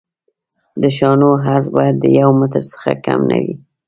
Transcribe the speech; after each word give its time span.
د 0.81 0.83
شانو 0.97 1.29
عرض 1.45 1.65
باید 1.77 1.95
د 1.99 2.05
یو 2.19 2.29
متر 2.39 2.61
څخه 2.71 2.91
کم 3.05 3.19
نه 3.31 3.37
وي 3.43 3.53